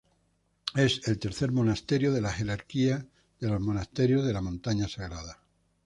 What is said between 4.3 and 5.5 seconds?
la Montaña Sagrada.